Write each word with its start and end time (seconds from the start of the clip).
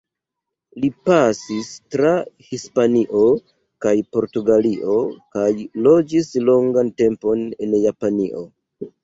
Li 0.83 0.87
pasis 1.09 1.67
tra 1.95 2.13
Hispanio 2.45 3.21
kaj 3.85 3.93
Portugalio, 4.17 4.97
kaj 5.37 5.47
loĝis 5.91 6.33
longan 6.49 6.91
tempon 7.05 7.47
en 7.69 7.79
Japanio. 7.87 8.45